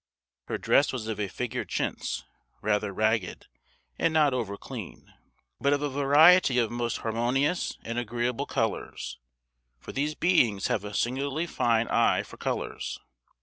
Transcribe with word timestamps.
Her 0.47 0.57
dress 0.57 0.91
was 0.91 1.07
of 1.07 1.19
a 1.19 1.27
figured 1.27 1.69
chintz, 1.69 2.23
rather 2.63 2.91
ragged, 2.91 3.45
and 3.99 4.11
not 4.11 4.33
over 4.33 4.57
clean, 4.57 5.13
but 5.59 5.73
of 5.73 5.83
a 5.83 5.91
variety 5.91 6.57
of 6.57 6.71
most 6.71 6.97
harmonious 7.05 7.77
and 7.83 7.99
agreeable 7.99 8.47
colours; 8.47 9.19
for 9.77 9.91
these 9.91 10.15
beings 10.15 10.69
have 10.69 10.83
a 10.83 10.95
singularly 10.95 11.45
fine 11.45 11.87
eye 11.87 12.23
for 12.23 12.37
colours. 12.37 12.99